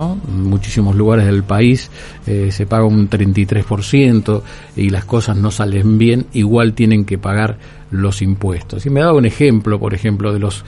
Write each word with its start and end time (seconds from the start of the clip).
En 0.00 0.44
muchísimos 0.44 0.94
lugares 0.94 1.26
del 1.26 1.42
país 1.42 1.90
eh, 2.24 2.52
se 2.52 2.66
paga 2.66 2.84
un 2.84 3.10
33% 3.10 4.42
y 4.76 4.90
las 4.90 5.04
cosas 5.04 5.36
no 5.36 5.50
salen 5.50 5.98
bien, 5.98 6.26
igual 6.34 6.74
tienen 6.74 7.04
que 7.04 7.18
pagar 7.18 7.58
los 7.90 8.22
impuestos. 8.22 8.86
Y 8.86 8.90
me 8.90 9.00
daba 9.00 9.14
un 9.14 9.26
ejemplo, 9.26 9.80
por 9.80 9.94
ejemplo, 9.94 10.32
de 10.32 10.38
los 10.38 10.64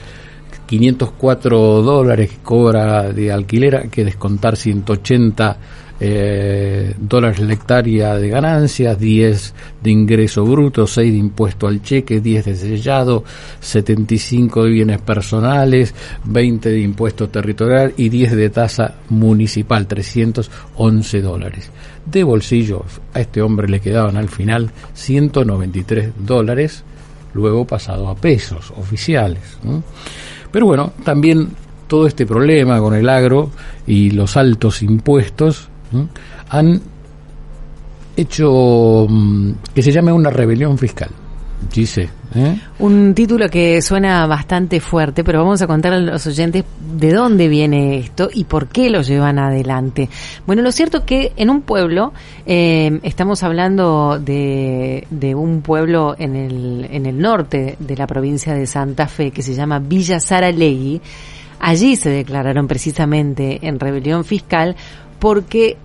504 0.65 1.81
dólares 1.81 2.29
que 2.29 2.43
cobra 2.43 3.13
de 3.13 3.31
alquiler, 3.31 3.89
que 3.89 4.03
descontar 4.03 4.57
180 4.57 5.57
eh, 6.03 6.95
dólares 6.97 7.39
la 7.41 7.53
hectárea 7.53 8.15
de 8.15 8.27
ganancias, 8.27 8.97
10 8.97 9.53
de 9.83 9.91
ingreso 9.91 10.43
bruto, 10.43 10.87
6 10.87 11.11
de 11.11 11.17
impuesto 11.19 11.67
al 11.67 11.83
cheque, 11.83 12.19
10 12.19 12.45
de 12.45 12.55
sellado, 12.55 13.23
75 13.59 14.63
de 14.63 14.69
bienes 14.71 14.99
personales, 14.99 15.93
20 16.23 16.69
de 16.69 16.79
impuesto 16.81 17.29
territorial 17.29 17.93
y 17.97 18.09
10 18.09 18.35
de 18.35 18.49
tasa 18.49 18.95
municipal, 19.09 19.85
311 19.85 21.21
dólares. 21.21 21.69
De 22.03 22.23
bolsillo 22.23 22.83
a 23.13 23.19
este 23.19 23.43
hombre 23.43 23.69
le 23.69 23.79
quedaban 23.79 24.17
al 24.17 24.29
final 24.29 24.71
193 24.95 26.13
dólares, 26.17 26.83
luego 27.35 27.67
pasado 27.67 28.09
a 28.09 28.15
pesos 28.15 28.73
oficiales. 28.75 29.43
Pero 30.51 30.65
bueno, 30.65 30.93
también 31.03 31.49
todo 31.87 32.07
este 32.07 32.25
problema 32.25 32.79
con 32.79 32.95
el 32.95 33.07
agro 33.07 33.51
y 33.85 34.09
los 34.09 34.35
altos 34.35 34.81
impuestos 34.81 35.69
han 36.49 36.81
hecho 38.15 39.07
mm, 39.09 39.51
que 39.73 39.81
se 39.81 39.91
llame 39.91 40.11
una 40.11 40.29
rebelión 40.29 40.77
fiscal. 40.77 41.09
Dice, 41.73 42.09
¿eh? 42.33 42.57
Un 42.79 43.13
título 43.13 43.47
que 43.47 43.81
suena 43.81 44.25
bastante 44.25 44.79
fuerte, 44.79 45.23
pero 45.23 45.39
vamos 45.39 45.61
a 45.61 45.67
contar 45.67 45.93
a 45.93 45.99
los 45.99 46.25
oyentes 46.25 46.65
de 46.97 47.13
dónde 47.13 47.47
viene 47.47 47.99
esto 47.99 48.29
y 48.33 48.45
por 48.45 48.67
qué 48.67 48.89
lo 48.89 49.01
llevan 49.01 49.37
adelante. 49.37 50.09
Bueno, 50.47 50.63
lo 50.63 50.71
cierto 50.71 50.99
es 50.99 51.03
que 51.03 51.33
en 51.37 51.49
un 51.49 51.61
pueblo, 51.61 52.13
eh, 52.45 52.99
estamos 53.03 53.43
hablando 53.43 54.19
de, 54.19 55.05
de, 55.11 55.35
un 55.35 55.61
pueblo 55.61 56.15
en 56.17 56.35
el, 56.35 56.87
en 56.91 57.05
el 57.05 57.19
norte 57.19 57.75
de 57.79 57.95
la 57.95 58.07
provincia 58.07 58.53
de 58.55 58.65
Santa 58.65 59.07
Fe 59.07 59.31
que 59.31 59.43
se 59.43 59.53
llama 59.53 59.79
Villa 59.79 60.19
Saralegui, 60.19 60.99
allí 61.59 61.95
se 61.95 62.09
declararon 62.09 62.67
precisamente 62.67 63.59
en 63.61 63.79
rebelión 63.79 64.25
fiscal 64.25 64.75
porque 65.19 65.77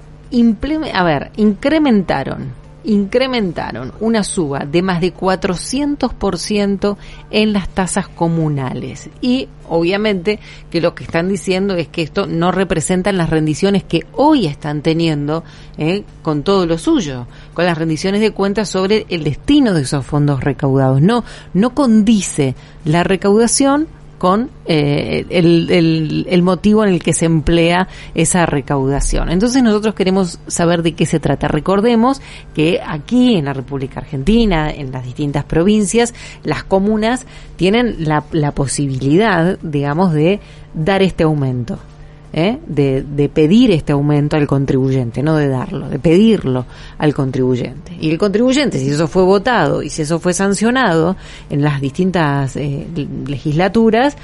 a 0.93 1.03
ver, 1.05 1.31
incrementaron 1.37 2.67
incrementaron 2.87 3.93
una 4.01 4.23
suba 4.25 4.61
de 4.61 4.81
más 4.81 5.01
de 5.01 5.13
400% 5.13 6.97
en 7.31 7.53
las 7.53 7.69
tasas 7.69 8.09
comunales. 8.09 9.11
Y 9.21 9.49
obviamente 9.69 10.39
que 10.71 10.81
lo 10.81 10.95
que 10.95 11.05
están 11.05 11.29
diciendo 11.29 11.75
es 11.75 11.89
que 11.89 12.03
esto 12.03 12.27
no 12.27 12.53
representa 12.53 13.13
las 13.13 13.29
rendiciones 13.29 13.85
que 13.85 14.07
hoy 14.13 14.47
están 14.47 14.83
teniendo 14.83 15.45
eh, 15.77 16.05
con 16.23 16.43
todo 16.43 16.67
lo 16.67 16.79
suyo, 16.79 17.27
con 17.55 17.67
las 17.67 17.77
rendiciones 17.77 18.21
de 18.21 18.31
cuentas 18.31 18.69
sobre 18.69 19.05
el 19.09 19.25
destino 19.25 19.75
de 19.75 19.83
esos 19.83 20.07
fondos 20.07 20.43
recaudados. 20.43 21.03
No, 21.03 21.25
no 21.55 21.75
condice 21.75 22.55
la 22.85 23.03
recaudación 23.03 23.89
con 24.19 24.51
eh, 24.67 25.25
el, 25.31 26.27
el, 26.29 26.43
motivo 26.43 26.85
en 26.85 26.93
el 26.93 27.03
que 27.03 27.13
se 27.13 27.27
emplea 27.27 27.89
esa 28.15 28.47
recaudación. 28.47 29.31
Entonces 29.31 29.63
nosotros 29.63 29.95
queremos 29.95 30.39
saber 30.47 30.83
de 30.83 30.93
qué 30.93 31.07
se 31.07 31.21
trata. 31.21 31.49
Recordemos 31.49 32.21
que 32.55 32.81
aquí 32.87 33.37
en 33.37 33.47
la 33.47 33.53
República 33.53 34.01
Argentina, 34.01 34.71
en 34.71 34.93
las 34.93 35.05
distintas 35.05 35.45
provincias, 35.45 36.15
las 36.43 36.65
comunas 36.65 37.27
tienen 37.57 37.97
la, 38.05 38.25
la 38.33 38.53
posibilidad, 38.53 39.59
digamos, 39.63 40.13
de 40.13 40.41
dar 40.75 41.03
este 41.03 41.25
aumento. 41.25 41.79
¿Eh? 42.33 42.59
de, 42.67 43.03
de, 43.03 43.29
pedir 43.29 43.71
este 43.71 43.93
aumento 43.93 44.37
al 44.37 44.47
contribuyente, 44.47 45.23
no 45.23 45.37
de 45.37 45.49
darlo, 45.49 45.89
de 45.89 45.99
pedirlo 45.99 46.67
al 46.99 47.15
contribuyente. 47.15 47.97
Y 48.01 48.11
el 48.11 48.19
contribuyente, 48.19 48.79
si 48.79 48.91
eso 48.91 49.09
fue 49.09 49.23
votado 49.23 49.83
y 49.83 49.91
si 49.91 50.03
eso 50.03 50.19
fue 50.19 50.35
sancionado 50.35 51.17
en 51.51 51.63
las 51.63 51.81
distintas 51.81 52.57
eh, 52.57 52.87
legislaturas, 53.27 54.17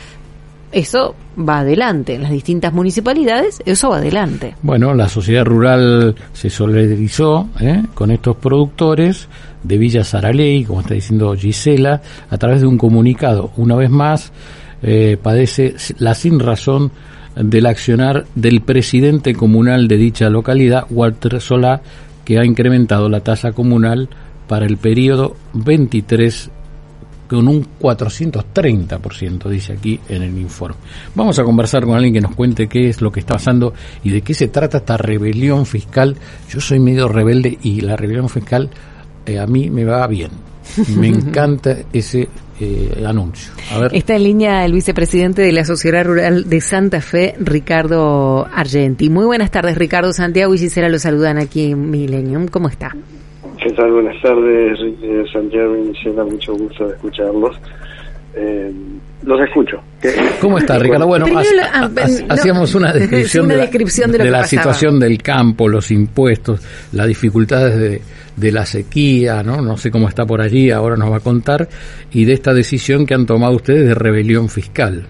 eso 0.70 1.14
va 1.38 1.60
adelante. 1.60 2.14
En 2.14 2.22
las 2.22 2.30
distintas 2.30 2.72
municipalidades, 2.72 3.62
eso 3.64 3.90
va 3.90 3.98
adelante. 3.98 4.54
Bueno, 4.62 4.94
la 4.94 5.08
sociedad 5.08 5.44
rural 5.44 6.14
se 6.32 6.50
solidarizó 6.50 7.48
¿eh? 7.60 7.82
con 7.94 8.10
estos 8.10 8.36
productores 8.36 9.28
de 9.62 9.78
Villa 9.78 10.02
Saraley, 10.02 10.64
como 10.64 10.80
está 10.80 10.94
diciendo 10.94 11.34
Gisela, 11.34 12.00
a 12.30 12.38
través 12.38 12.62
de 12.62 12.66
un 12.66 12.78
comunicado. 12.78 13.52
Una 13.56 13.76
vez 13.76 13.90
más, 13.90 14.32
padece 15.22 15.76
la 15.98 16.12
sin 16.14 16.40
razón 16.40 16.90
del 17.36 17.66
accionar 17.66 18.26
del 18.34 18.60
presidente 18.60 19.34
comunal 19.34 19.88
de 19.88 19.96
dicha 19.96 20.28
localidad, 20.28 20.86
Walter 20.90 21.40
Solá, 21.40 21.82
que 22.24 22.38
ha 22.38 22.44
incrementado 22.44 23.08
la 23.08 23.20
tasa 23.20 23.52
comunal 23.52 24.08
para 24.48 24.66
el 24.66 24.76
periodo 24.76 25.36
23 25.54 26.50
con 27.28 27.48
un 27.48 27.66
430%, 27.80 29.48
dice 29.48 29.72
aquí 29.72 29.98
en 30.08 30.22
el 30.22 30.38
informe. 30.38 30.76
Vamos 31.14 31.38
a 31.38 31.44
conversar 31.44 31.84
con 31.86 31.94
alguien 31.94 32.12
que 32.12 32.20
nos 32.20 32.34
cuente 32.34 32.68
qué 32.68 32.90
es 32.90 33.00
lo 33.00 33.10
que 33.10 33.20
está 33.20 33.34
pasando 33.34 33.72
y 34.04 34.10
de 34.10 34.20
qué 34.20 34.34
se 34.34 34.48
trata 34.48 34.78
esta 34.78 34.98
rebelión 34.98 35.64
fiscal. 35.64 36.14
Yo 36.50 36.60
soy 36.60 36.78
medio 36.78 37.08
rebelde 37.08 37.58
y 37.62 37.80
la 37.80 37.96
rebelión 37.96 38.28
fiscal 38.28 38.68
eh, 39.24 39.38
a 39.38 39.46
mí 39.46 39.70
me 39.70 39.84
va 39.84 40.06
bien. 40.06 40.51
Me 40.98 41.08
encanta 41.08 41.76
ese 41.92 42.28
eh, 42.60 43.04
anuncio. 43.06 43.52
Está 43.92 44.16
en 44.16 44.22
línea 44.24 44.64
el 44.64 44.72
vicepresidente 44.72 45.42
de 45.42 45.52
la 45.52 45.64
Sociedad 45.64 46.04
Rural 46.04 46.48
de 46.48 46.60
Santa 46.60 47.00
Fe, 47.00 47.34
Ricardo 47.40 48.46
Argenti. 48.52 49.10
Muy 49.10 49.24
buenas 49.24 49.50
tardes, 49.50 49.76
Ricardo 49.76 50.12
Santiago 50.12 50.54
y 50.54 50.58
Gisela 50.58 50.88
lo 50.88 50.98
saludan 50.98 51.38
aquí 51.38 51.72
en 51.72 51.90
Millennium. 51.90 52.46
¿Cómo 52.48 52.68
está? 52.68 52.94
¿Qué 53.62 53.70
tal? 53.72 53.92
Buenas 53.92 54.20
tardes, 54.22 54.78
Santiago 55.32 55.76
y 55.76 55.94
Gisela. 55.94 56.24
Mucho 56.24 56.54
gusto 56.54 56.86
de 56.86 56.94
escucharlos. 56.94 57.56
Eh, 58.34 58.72
los 59.24 59.40
escucho. 59.40 59.80
¿Cómo 60.40 60.58
está, 60.58 60.78
Ricardo? 60.78 61.06
Bueno, 61.06 61.26
ah, 61.72 61.88
hacíamos 62.28 62.74
una 62.74 62.92
descripción, 62.92 63.46
de, 63.46 64.30
la, 64.30 64.44
situación 64.44 64.98
del 64.98 65.22
campo, 65.22 65.68
los 65.68 65.90
impuestos, 65.90 66.60
las 66.92 67.06
dificultades 67.06 68.02
de, 68.36 68.52
la 68.52 68.66
sequía, 68.66 69.42
¿no? 69.44 69.62
No 69.62 69.76
sé 69.76 69.90
cómo 69.90 70.08
está 70.08 70.26
por 70.26 70.40
allí, 70.40 70.70
ahora 70.70 70.96
nos 70.96 71.12
va 71.12 71.18
a 71.18 71.20
contar, 71.20 71.68
y 72.12 72.24
de 72.24 72.32
esta 72.32 72.52
decisión 72.52 73.06
que 73.06 73.14
han 73.14 73.26
tomado 73.26 73.54
ustedes 73.54 73.86
de 73.86 73.94
rebelión 73.94 74.48
fiscal. 74.48 75.04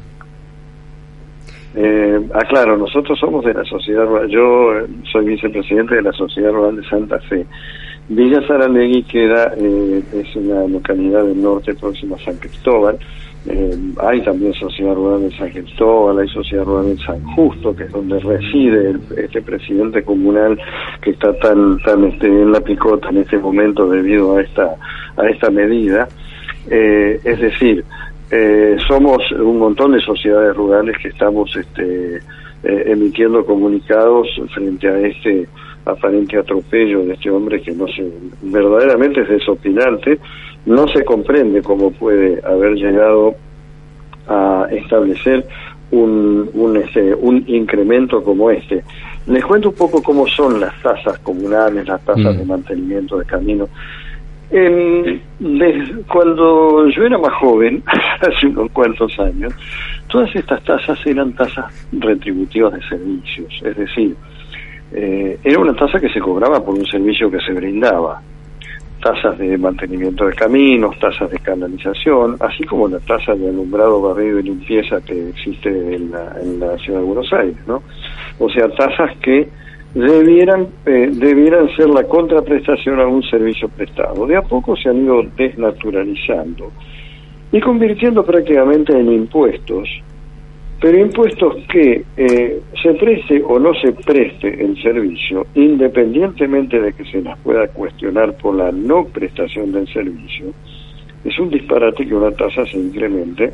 Eh, 1.74 2.20
aclaro, 2.34 2.76
nosotros 2.76 3.18
somos 3.18 3.42
de 3.46 3.54
la 3.54 3.64
Sociedad 3.64 4.04
Rural, 4.04 4.28
yo 4.28 4.78
eh, 4.78 4.86
soy 5.10 5.24
vicepresidente 5.24 5.94
de 5.94 6.02
la 6.02 6.12
Sociedad 6.12 6.52
Rural 6.52 6.76
de 6.76 6.86
Santa 6.86 7.18
Fe. 7.20 7.46
Villa 8.14 8.46
Saralegui 8.46 9.04
queda, 9.04 9.54
eh, 9.56 10.02
es 10.12 10.36
una 10.36 10.66
localidad 10.66 11.24
del 11.24 11.40
norte 11.40 11.74
próxima 11.74 12.16
a 12.16 12.18
San 12.18 12.36
Cristóbal, 12.36 12.98
eh, 13.46 13.74
hay 14.02 14.20
también 14.20 14.52
Sociedad 14.52 14.94
Rural 14.94 15.22
de 15.22 15.36
San 15.36 15.48
Cristóbal, 15.48 16.18
hay 16.18 16.28
Sociedad 16.28 16.64
Rural 16.64 16.94
de 16.94 17.02
San 17.02 17.22
Justo, 17.34 17.74
que 17.74 17.84
es 17.84 17.90
donde 17.90 18.20
reside 18.20 18.96
este 19.16 19.40
presidente 19.40 20.02
comunal 20.02 20.58
que 21.00 21.10
está 21.10 21.32
tan 21.38 21.78
tan 21.78 22.04
este, 22.04 22.26
en 22.26 22.52
la 22.52 22.60
picota 22.60 23.08
en 23.08 23.18
este 23.18 23.38
momento 23.38 23.88
debido 23.88 24.36
a 24.36 24.42
esta 24.42 24.76
a 25.16 25.28
esta 25.28 25.50
medida. 25.50 26.06
Eh, 26.70 27.18
es 27.24 27.40
decir, 27.40 27.84
somos 28.88 29.18
un 29.32 29.58
montón 29.58 29.92
de 29.92 30.00
sociedades 30.00 30.56
rurales 30.56 30.96
que 31.02 31.08
estamos 31.08 31.54
este, 31.54 32.20
emitiendo 32.62 33.44
comunicados 33.44 34.28
frente 34.54 34.88
a 34.88 34.98
este 35.00 35.48
aparente 35.84 36.38
atropello 36.38 37.04
de 37.04 37.14
este 37.14 37.30
hombre 37.30 37.60
que 37.60 37.72
no 37.72 37.86
se 37.88 38.10
verdaderamente 38.42 39.22
es 39.22 39.28
desopinante 39.28 40.18
no 40.64 40.86
se 40.88 41.04
comprende 41.04 41.62
cómo 41.62 41.90
puede 41.90 42.40
haber 42.44 42.74
llegado 42.74 43.34
a 44.28 44.66
establecer 44.70 45.44
un, 45.90 46.48
un, 46.54 46.76
este, 46.76 47.14
un 47.14 47.44
incremento 47.46 48.22
como 48.22 48.50
este. 48.50 48.82
Les 49.26 49.44
cuento 49.44 49.70
un 49.70 49.74
poco 49.74 50.02
cómo 50.02 50.26
son 50.26 50.60
las 50.60 50.80
tasas 50.82 51.18
comunales, 51.18 51.86
las 51.86 52.00
tasas 52.04 52.36
de 52.36 52.44
mm. 52.44 52.48
mantenimiento 52.48 53.18
de 53.18 53.24
camino. 53.26 53.68
cuando 56.08 56.88
yo 56.88 57.04
era 57.04 57.18
más 57.18 57.32
joven, 57.34 57.82
hace 58.20 58.46
unos 58.46 58.70
cuantos 58.70 59.18
años, 59.18 59.52
todas 60.08 60.34
estas 60.34 60.62
tasas 60.62 60.98
eran 61.06 61.32
tasas 61.32 61.66
retributivas 61.92 62.72
de 62.74 62.82
servicios, 62.82 63.62
es 63.64 63.76
decir, 63.76 64.16
eh, 64.94 65.38
era 65.42 65.58
una 65.58 65.74
tasa 65.74 65.98
que 65.98 66.08
se 66.08 66.20
cobraba 66.20 66.64
por 66.64 66.74
un 66.74 66.86
servicio 66.86 67.30
que 67.30 67.40
se 67.40 67.52
brindaba 67.52 68.20
tasas 69.02 69.36
de 69.36 69.58
mantenimiento 69.58 70.26
de 70.26 70.34
caminos, 70.34 70.96
tasas 70.98 71.28
de 71.30 71.38
canalización, 71.38 72.36
así 72.38 72.62
como 72.64 72.86
la 72.86 73.00
tasa 73.00 73.34
de 73.34 73.48
alumbrado, 73.48 74.00
barrido 74.00 74.38
y 74.38 74.44
limpieza 74.44 75.00
que 75.00 75.30
existe 75.30 75.68
en 75.68 76.12
la, 76.60 76.78
ciudad 76.78 77.00
de 77.00 77.04
Buenos 77.04 77.32
Aires, 77.32 77.56
¿no? 77.66 77.82
O 78.38 78.48
sea, 78.48 78.68
tasas 78.68 79.16
que 79.18 79.48
debieran 79.94 80.68
eh, 80.86 81.10
debieran 81.12 81.68
ser 81.76 81.88
la 81.88 82.04
contraprestación 82.04 83.00
a 83.00 83.06
un 83.06 83.22
servicio 83.24 83.68
prestado. 83.68 84.26
De 84.26 84.36
a 84.36 84.42
poco 84.42 84.76
se 84.76 84.88
han 84.88 85.04
ido 85.04 85.22
desnaturalizando 85.36 86.70
y 87.50 87.60
convirtiendo 87.60 88.24
prácticamente 88.24 88.98
en 88.98 89.12
impuestos 89.12 89.88
pero 90.82 90.98
impuestos 90.98 91.54
que 91.70 92.04
eh, 92.16 92.60
se 92.82 92.94
preste 92.94 93.42
o 93.46 93.58
no 93.58 93.72
se 93.74 93.92
preste 93.92 94.64
el 94.64 94.80
servicio, 94.82 95.46
independientemente 95.54 96.80
de 96.80 96.92
que 96.92 97.04
se 97.04 97.22
las 97.22 97.38
pueda 97.38 97.68
cuestionar 97.68 98.36
por 98.36 98.56
la 98.56 98.72
no 98.72 99.04
prestación 99.04 99.72
del 99.72 99.86
servicio, 99.92 100.46
es 101.24 101.38
un 101.38 101.50
disparate 101.50 102.06
que 102.06 102.14
una 102.14 102.32
tasa 102.32 102.66
se 102.66 102.78
incremente 102.78 103.52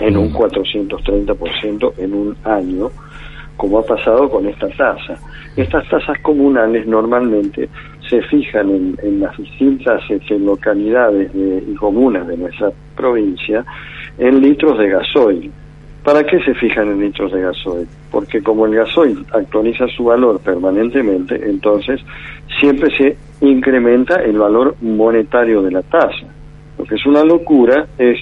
en 0.00 0.16
un 0.16 0.32
430% 0.32 1.92
en 1.98 2.14
un 2.14 2.36
año, 2.44 2.90
como 3.56 3.78
ha 3.78 3.82
pasado 3.84 4.30
con 4.30 4.46
esta 4.46 4.68
tasa. 4.68 5.16
Estas 5.56 5.86
tasas 5.88 6.18
comunales 6.20 6.86
normalmente 6.86 7.68
se 8.08 8.22
fijan 8.22 8.96
en, 9.02 9.20
las 9.20 9.36
distintas 9.36 10.02
este, 10.08 10.38
localidades 10.38 11.30
y 11.34 11.74
comunas 11.74 12.26
de 12.26 12.38
nuestra 12.38 12.70
provincia 12.96 13.64
en 14.18 14.40
litros 14.40 14.78
de 14.78 14.88
gasoil. 14.88 15.52
¿Para 16.04 16.24
qué 16.24 16.42
se 16.42 16.54
fijan 16.54 16.88
en 16.88 17.00
litros 17.00 17.30
de 17.32 17.42
gasoil? 17.42 17.86
Porque 18.10 18.42
como 18.42 18.64
el 18.66 18.74
gasoil 18.74 19.24
actualiza 19.32 19.86
su 19.88 20.04
valor 20.04 20.40
permanentemente, 20.40 21.34
entonces 21.48 22.00
siempre 22.58 22.90
se 22.96 23.16
incrementa 23.42 24.16
el 24.22 24.38
valor 24.38 24.76
monetario 24.80 25.62
de 25.62 25.72
la 25.72 25.82
tasa. 25.82 26.26
Lo 26.78 26.84
que 26.84 26.94
es 26.94 27.04
una 27.04 27.22
locura 27.22 27.86
es 27.98 28.18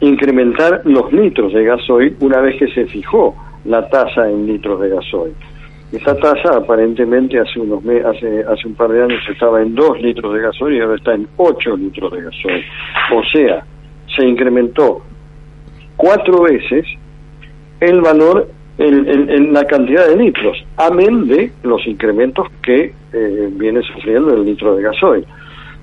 incrementar 0.00 0.82
los 0.84 1.12
litros 1.12 1.52
de 1.52 1.64
gasoil 1.64 2.16
una 2.20 2.40
vez 2.40 2.58
que 2.58 2.68
se 2.72 2.86
fijó 2.86 3.36
la 3.64 3.88
tasa 3.88 4.28
en 4.28 4.46
litros 4.46 4.80
de 4.80 4.88
gasoil. 4.88 5.34
Esta 5.92 6.16
tasa 6.16 6.56
aparentemente 6.56 7.38
hace 7.38 7.58
unos 7.58 7.82
hace 7.84 8.44
hace 8.44 8.68
un 8.68 8.74
par 8.74 8.90
de 8.90 9.02
años 9.02 9.20
estaba 9.28 9.60
en 9.60 9.74
2 9.74 10.00
litros 10.00 10.32
de 10.34 10.40
gasoil 10.40 10.76
y 10.76 10.80
ahora 10.80 10.96
está 10.96 11.14
en 11.14 11.26
8 11.36 11.76
litros 11.76 12.12
de 12.12 12.22
gasoil. 12.22 12.64
O 13.12 13.22
sea, 13.24 13.64
se 14.16 14.24
incrementó 14.24 15.02
cuatro 15.96 16.42
veces 16.42 16.86
el 17.80 18.00
valor 18.00 18.48
en, 18.78 19.52
la 19.52 19.64
cantidad 19.64 20.08
de 20.08 20.16
litros, 20.16 20.56
amén 20.76 21.26
de 21.26 21.52
los 21.62 21.86
incrementos 21.86 22.46
que 22.62 22.94
eh, 23.12 23.48
viene 23.52 23.82
sufriendo 23.82 24.34
el 24.34 24.44
litro 24.44 24.74
de 24.76 24.82
gasoil. 24.82 25.26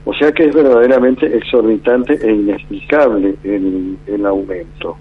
O 0.06 0.14
sea 0.14 0.32
que 0.32 0.46
es 0.46 0.56
verdaderamente 0.56 1.26
exorbitante 1.26 2.14
e 2.14 2.32
inexplicable 2.32 3.36
el, 3.44 4.26
aumento. 4.26 4.98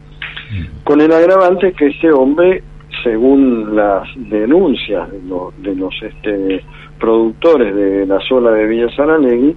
Con 0.85 1.01
el 1.01 1.13
agravante 1.13 1.73
que 1.73 1.87
este 1.87 2.11
hombre, 2.11 2.63
según 3.05 3.77
las 3.77 4.09
denuncias 4.17 5.09
de 5.13 5.75
los, 5.77 5.95
este, 6.03 6.63
productores 6.99 7.75
de 7.75 8.07
la 8.07 8.19
zona 8.29 8.51
de 8.51 8.67
Villa 8.67 8.89
Sanalegui, 8.97 9.57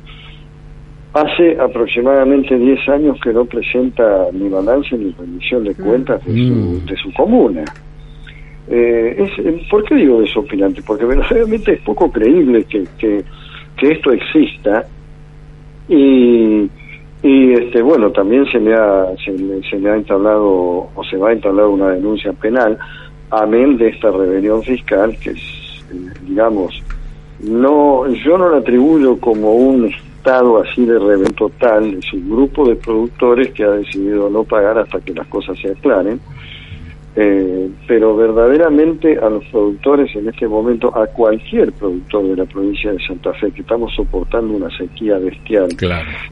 hace 1.13 1.59
aproximadamente 1.59 2.57
10 2.57 2.89
años 2.89 3.19
que 3.21 3.33
no 3.33 3.45
presenta 3.45 4.27
ni 4.31 4.47
balance 4.49 4.95
ni 4.97 5.11
rendición 5.11 5.63
de 5.63 5.75
cuentas 5.75 6.23
de 6.25 6.31
su, 6.31 6.53
mm. 6.53 6.85
de 6.85 6.95
su 6.97 7.13
comuna. 7.13 7.65
Eh, 8.67 9.15
es, 9.17 9.67
¿Por 9.67 9.83
qué 9.83 9.95
digo 9.95 10.21
desopilante? 10.21 10.83
Porque 10.85 11.05
verdaderamente 11.05 11.73
es 11.73 11.81
poco 11.81 12.11
creíble 12.11 12.63
que, 12.65 12.85
que, 12.99 13.23
que 13.75 13.91
esto 13.91 14.11
exista 14.11 14.85
y, 15.87 16.69
y 17.23 17.53
este 17.53 17.81
bueno 17.81 18.11
también 18.11 18.45
se 18.51 18.59
me 18.59 18.73
ha 18.73 19.07
se, 19.25 19.77
me 19.77 19.89
ha 19.89 19.95
entablado 19.95 20.89
o 20.93 21.03
se 21.09 21.17
va 21.17 21.29
a 21.29 21.33
entablar 21.33 21.65
una 21.65 21.89
denuncia 21.89 22.31
penal 22.33 22.77
amén 23.31 23.77
de 23.77 23.89
esta 23.89 24.11
rebelión 24.11 24.61
fiscal 24.63 25.17
que 25.21 25.31
es 25.31 25.83
eh, 25.91 26.13
digamos 26.27 26.81
no 27.41 28.07
yo 28.23 28.37
no 28.37 28.49
la 28.49 28.59
atribuyo 28.59 29.19
como 29.19 29.53
un 29.53 29.91
estado 30.19 30.61
así 30.61 30.85
de 30.85 30.99
rebelión 30.99 31.33
total 31.33 31.93
es 31.93 32.13
un 32.13 32.29
grupo 32.29 32.67
de 32.67 32.75
productores 32.75 33.53
que 33.53 33.63
ha 33.63 33.71
decidido 33.71 34.29
no 34.29 34.43
pagar 34.43 34.77
hasta 34.77 34.99
que 34.99 35.13
las 35.13 35.27
cosas 35.27 35.57
se 35.59 35.71
aclaren 35.71 36.19
eh, 37.15 37.69
pero 37.87 38.15
verdaderamente 38.15 39.17
a 39.17 39.29
los 39.29 39.43
productores 39.45 40.15
en 40.15 40.29
este 40.29 40.47
momento, 40.47 40.95
a 40.95 41.07
cualquier 41.07 41.71
productor 41.73 42.27
de 42.27 42.35
la 42.35 42.45
provincia 42.45 42.91
de 42.91 42.99
Santa 42.99 43.33
Fe, 43.33 43.51
que 43.51 43.61
estamos 43.61 43.93
soportando 43.95 44.55
una 44.55 44.69
sequía 44.77 45.17
bestial 45.17 45.69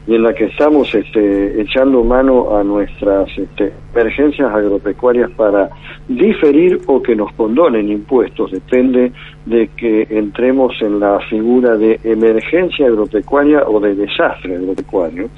y 0.06 0.14
en 0.14 0.22
la 0.22 0.32
que 0.32 0.44
estamos 0.44 0.94
este, 0.94 1.60
echando 1.60 2.04
mano 2.04 2.56
a 2.56 2.62
nuestras 2.62 3.28
este, 3.36 3.72
emergencias 3.92 4.54
agropecuarias 4.54 5.30
para 5.32 5.68
diferir 6.06 6.80
o 6.86 7.02
que 7.02 7.16
nos 7.16 7.32
condonen 7.32 7.90
impuestos, 7.90 8.52
depende 8.52 9.12
de 9.46 9.68
que 9.76 10.06
entremos 10.10 10.74
en 10.80 11.00
la 11.00 11.18
figura 11.28 11.76
de 11.76 11.98
emergencia 12.04 12.86
agropecuaria 12.86 13.64
o 13.66 13.80
de 13.80 13.94
desastre 13.94 14.56
agropecuario. 14.56 15.28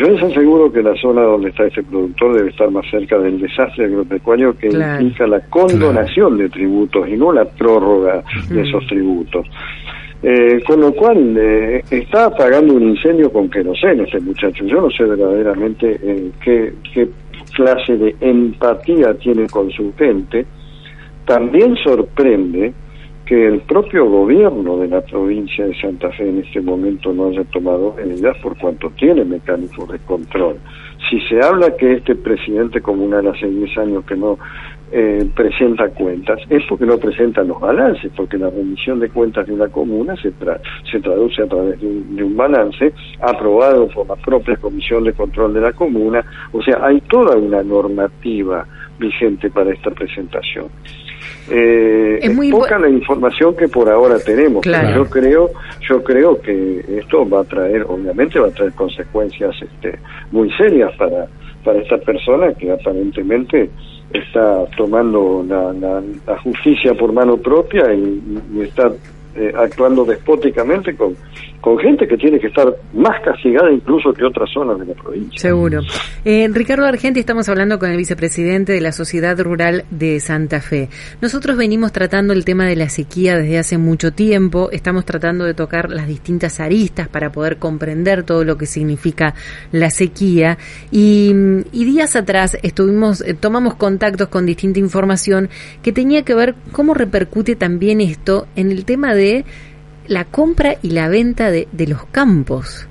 Yo 0.00 0.08
les 0.08 0.22
aseguro 0.22 0.72
que 0.72 0.82
la 0.82 0.94
zona 0.96 1.20
donde 1.20 1.50
está 1.50 1.66
este 1.66 1.82
productor 1.82 2.34
debe 2.34 2.48
estar 2.48 2.70
más 2.70 2.86
cerca 2.90 3.18
del 3.18 3.38
desastre 3.38 3.84
agropecuario 3.84 4.56
que 4.56 4.68
implica 4.68 5.26
la 5.26 5.40
condonación 5.50 6.38
de 6.38 6.48
tributos 6.48 7.06
y 7.06 7.18
no 7.18 7.30
la 7.30 7.44
prórroga 7.44 8.24
de 8.48 8.62
esos 8.62 8.86
tributos. 8.86 9.46
Eh, 10.22 10.62
con 10.66 10.80
lo 10.80 10.94
cual 10.94 11.36
eh, 11.36 11.82
está 11.90 12.26
apagando 12.26 12.74
un 12.74 12.90
incendio 12.90 13.30
con 13.30 13.50
que 13.50 13.62
no 13.62 13.74
sé 13.74 13.88
en 13.88 14.00
este 14.00 14.20
muchacho. 14.20 14.64
Yo 14.64 14.80
no 14.80 14.90
sé 14.90 15.04
verdaderamente 15.04 15.98
eh, 16.02 16.30
qué, 16.42 16.72
qué 16.94 17.10
clase 17.54 17.98
de 17.98 18.16
empatía 18.22 19.12
tiene 19.18 19.48
con 19.48 19.70
su 19.70 19.92
gente. 19.98 20.46
También 21.26 21.76
sorprende 21.76 22.72
que 23.30 23.46
el 23.46 23.60
propio 23.60 24.06
gobierno 24.06 24.78
de 24.78 24.88
la 24.88 25.02
provincia 25.02 25.64
de 25.64 25.80
Santa 25.80 26.10
Fe 26.10 26.28
en 26.28 26.38
este 26.38 26.60
momento 26.60 27.12
no 27.12 27.28
haya 27.28 27.44
tomado 27.44 27.94
medidas 27.96 28.36
por 28.38 28.58
cuanto 28.58 28.90
tiene 28.98 29.24
mecanismos 29.24 29.88
de 29.88 30.00
control. 30.00 30.56
Si 31.08 31.20
se 31.28 31.40
habla 31.40 31.76
que 31.76 31.92
este 31.92 32.16
presidente 32.16 32.80
comunal 32.80 33.28
hace 33.28 33.46
10 33.46 33.78
años 33.78 34.04
que 34.04 34.16
no 34.16 34.36
eh, 34.90 35.24
presenta 35.32 35.90
cuentas, 35.90 36.40
es 36.50 36.64
porque 36.68 36.86
no 36.86 36.98
presenta 36.98 37.44
los 37.44 37.60
balances, 37.60 38.10
porque 38.16 38.36
la 38.36 38.50
remisión 38.50 38.98
de 38.98 39.08
cuentas 39.10 39.46
de 39.46 39.52
una 39.52 39.68
comuna 39.68 40.16
se, 40.16 40.32
se 40.90 40.98
traduce 40.98 41.42
a 41.42 41.46
través 41.46 41.80
de 41.80 41.86
un, 41.86 42.16
de 42.16 42.24
un 42.24 42.36
balance 42.36 42.92
aprobado 43.20 43.86
por 43.94 44.08
la 44.08 44.16
propia 44.16 44.56
Comisión 44.56 45.04
de 45.04 45.12
Control 45.12 45.54
de 45.54 45.60
la 45.60 45.72
Comuna, 45.72 46.24
o 46.50 46.60
sea, 46.64 46.84
hay 46.84 47.00
toda 47.02 47.36
una 47.36 47.62
normativa 47.62 48.66
vigente 48.98 49.50
para 49.50 49.70
esta 49.72 49.92
presentación. 49.92 50.66
Eh, 51.48 52.18
es, 52.22 52.34
muy 52.34 52.50
poca 52.50 52.78
la 52.78 52.88
información 52.88 53.56
que 53.56 53.68
por 53.68 53.88
ahora 53.88 54.18
tenemos. 54.18 54.64
yo 54.64 55.04
creo, 55.06 55.50
yo 55.88 56.02
creo 56.02 56.40
que 56.40 56.84
esto 56.98 57.28
va 57.28 57.40
a 57.40 57.44
traer, 57.44 57.84
obviamente, 57.88 58.38
va 58.38 58.48
a 58.48 58.52
traer 58.52 58.72
consecuencias 58.72 59.54
este, 59.62 59.98
muy 60.30 60.50
serias 60.52 60.94
para 60.96 61.28
para 61.64 61.80
esta 61.80 61.98
persona 61.98 62.52
que 62.54 62.70
aparentemente 62.70 63.70
está 64.12 64.64
tomando 64.76 65.44
la, 65.46 66.38
justicia 66.38 66.94
por 66.94 67.12
mano 67.12 67.36
propia 67.36 67.92
y 67.94 68.60
está 68.62 68.90
eh, 69.36 69.52
actuando 69.56 70.04
despóticamente 70.04 70.96
con, 70.96 71.14
con 71.60 71.78
gente 71.78 72.08
que 72.08 72.16
tiene 72.16 72.38
que 72.40 72.46
estar 72.46 72.74
más 72.94 73.20
castigada 73.22 73.70
incluso 73.70 74.12
que 74.12 74.24
otras 74.24 74.48
zonas 74.52 74.78
de 74.78 74.86
la 74.86 74.94
provincia. 74.94 75.38
Seguro. 75.38 75.82
Eh, 76.24 76.48
Ricardo 76.52 76.86
Argenti, 76.86 77.20
estamos 77.20 77.48
hablando 77.48 77.78
con 77.78 77.90
el 77.90 77.98
vicepresidente 77.98 78.72
de 78.72 78.80
la 78.80 78.92
Sociedad 78.92 79.38
Rural 79.38 79.84
de 79.90 80.20
Santa 80.20 80.60
Fe. 80.60 80.88
Nosotros 81.20 81.56
venimos 81.58 81.92
tratando 81.92 82.32
el 82.32 82.44
tema 82.44 82.66
de 82.66 82.76
la 82.76 82.88
sequía 82.88 83.36
desde 83.36 83.58
hace 83.58 83.76
mucho 83.76 84.12
tiempo, 84.12 84.70
estamos 84.72 85.04
tratando 85.04 85.44
de 85.44 85.52
tocar 85.52 85.90
las 85.90 86.06
distintas 86.08 86.60
aristas 86.60 87.08
para 87.08 87.30
poder 87.30 87.58
comprender 87.58 88.22
todo 88.22 88.44
lo 88.44 88.56
que 88.56 88.66
significa 88.66 89.34
la 89.72 89.90
sequía 89.90 90.56
y, 90.90 91.32
días 91.90 92.14
atrás 92.14 92.56
estuvimos, 92.62 93.20
eh, 93.20 93.34
tomamos 93.34 93.74
contactos 93.74 94.28
con 94.28 94.46
distinta 94.46 94.78
información 94.78 95.48
que 95.82 95.92
tenía 95.92 96.22
que 96.22 96.34
ver 96.34 96.54
cómo 96.70 96.94
repercute 96.94 97.56
también 97.56 98.00
esto 98.00 98.46
en 98.54 98.70
el 98.70 98.84
tema 98.84 99.12
de 99.14 99.44
la 100.10 100.24
compra 100.24 100.74
y 100.82 100.90
la 100.90 101.08
venta 101.08 101.50
de, 101.50 101.68
los 101.86 102.04
campos. 102.06 102.86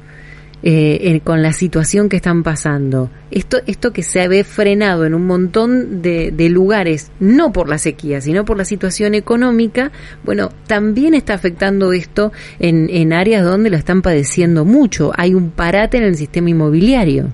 Eh, 0.61 1.21
con 1.23 1.41
la 1.41 1.53
situación 1.53 2.09
que 2.09 2.17
están 2.17 2.43
pasando. 2.43 3.09
Esto, 3.31 3.59
esto 3.65 3.93
que 3.93 4.03
se 4.03 4.27
ve 4.27 4.43
frenado 4.43 5.05
en 5.05 5.13
un 5.13 5.25
montón 5.25 6.01
de, 6.01 6.49
lugares, 6.49 7.13
no 7.21 7.53
por 7.53 7.69
la 7.69 7.77
sequía, 7.77 8.19
sino 8.19 8.43
por 8.43 8.57
la 8.57 8.65
situación 8.65 9.15
económica, 9.15 9.93
bueno, 10.25 10.49
también 10.67 11.13
está 11.13 11.33
afectando 11.33 11.93
esto 11.93 12.33
en, 12.59 12.89
en 12.89 13.13
áreas 13.13 13.45
donde 13.45 13.69
lo 13.69 13.77
están 13.77 14.01
padeciendo 14.01 14.65
mucho. 14.65 15.11
Hay 15.15 15.33
un 15.33 15.51
parate 15.51 15.95
en 15.95 16.03
el 16.03 16.15
sistema 16.15 16.49
inmobiliario. 16.49 17.27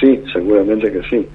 Sí, 0.00 0.18
seguramente 0.32 0.90
que 0.90 1.02
sí. 1.10 1.26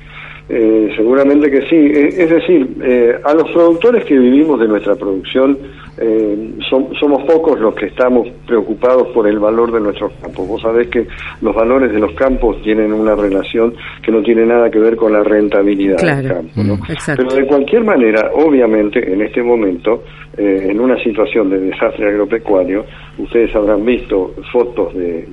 Eh, 0.49 0.93
seguramente 0.95 1.51
que 1.51 1.61
sí. 1.67 1.75
Eh, 1.75 2.09
es 2.17 2.29
decir, 2.29 3.19
a 3.23 3.35
los 3.35 3.51
productores 3.51 4.03
que 4.05 4.17
vivimos 4.17 4.59
de 4.59 4.67
nuestra 4.67 4.95
producción, 4.95 5.59
eh, 5.99 6.59
somos 6.69 7.23
pocos 7.23 7.59
los 7.59 7.73
que 7.73 7.87
estamos 7.87 8.27
preocupados 8.45 9.07
por 9.07 9.27
el 9.27 9.39
valor 9.39 9.71
de 9.71 9.79
nuestros 9.79 10.11
campos. 10.21 10.47
Vos 10.47 10.61
sabés 10.61 10.87
que 10.89 11.07
los 11.41 11.55
valores 11.55 11.91
de 11.91 11.99
los 11.99 12.13
campos 12.13 12.61
tienen 12.61 12.93
una 12.93 13.15
relación 13.15 13.73
que 14.03 14.11
no 14.11 14.21
tiene 14.21 14.45
nada 14.45 14.69
que 14.69 14.77
ver 14.77 14.95
con 14.95 15.13
la 15.13 15.23
rentabilidad 15.23 15.97
del 15.97 16.27
campo. 16.27 16.63
¿no? 16.63 16.75
Mm, 16.75 16.81
Pero 17.15 17.33
de 17.33 17.47
cualquier 17.47 17.83
manera, 17.83 18.29
obviamente, 18.35 19.11
en 19.11 19.21
este 19.23 19.41
momento, 19.41 20.03
eh, 20.37 20.67
en 20.69 20.79
una 20.79 21.01
situación 21.01 21.49
de 21.49 21.59
desastre 21.61 22.09
agropecuario, 22.09 22.85
ustedes 23.17 23.55
habrán 23.55 23.83
visto 23.83 24.35
fotos 24.51 24.93
de, 24.93 25.25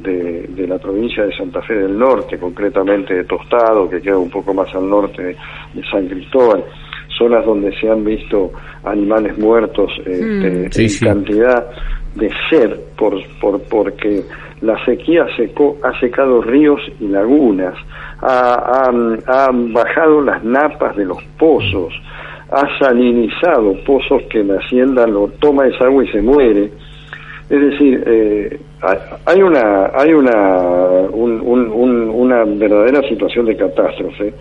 de, 0.48 0.66
la 0.66 0.78
provincia 0.78 1.26
de 1.26 1.36
Santa 1.36 1.60
Fe 1.60 1.74
del 1.74 1.98
Norte, 1.98 2.38
concretamente 2.38 3.12
de 3.12 3.24
Tostado, 3.24 3.88
que 3.90 4.00
queda 4.00 4.16
un 4.16 4.30
poco 4.30 4.54
más 4.54 4.74
al 4.74 4.88
norte 4.88 5.22
de 5.22 5.82
San 5.90 6.08
Cristóbal 6.08 6.64
zonas 7.18 7.44
donde 7.46 7.72
se 7.80 7.88
han 7.88 8.04
visto 8.04 8.50
animales 8.84 9.36
muertos 9.38 9.90
este, 10.04 10.50
Mm. 10.50 10.70
Sí, 10.70 10.82
en 10.82 10.88
sí. 10.88 11.04
cantidad 11.04 11.66
de 12.14 12.30
ser 12.50 12.80
por, 12.96 13.14
por 13.40 13.60
porque 13.68 14.22
la 14.60 14.82
sequía 14.84 15.26
secó, 15.36 15.76
ha 15.82 15.98
secado 16.00 16.40
ríos 16.42 16.80
y 17.00 17.08
lagunas, 17.08 17.74
ha, 18.20 18.54
ha- 18.88 19.46
ha 19.46 19.50
bajado 19.52 20.20
las 20.22 20.42
napas 20.44 20.96
de 20.96 21.04
los 21.04 21.22
pozos, 21.38 21.92
ha 22.50 22.66
salinizado 22.78 23.74
pozos 23.84 24.22
que 24.30 24.44
la 24.44 24.54
hacienda 24.60 25.06
lo 25.06 25.28
toma 25.40 25.66
esa 25.66 25.86
agua 25.86 26.04
y 26.04 26.08
se 26.08 26.22
muere. 26.22 26.70
Es 27.50 27.60
decir, 27.60 28.02
eh, 28.06 28.58
hay 29.26 29.42
una 29.42 29.90
hay 29.94 30.12
una 30.14 30.58
un- 31.10 31.40
un- 31.42 31.68
un- 31.70 32.08
una 32.10 32.44
verdadera 32.44 33.06
situación 33.08 33.46
de 33.46 33.56
catástrofe. 33.56 34.32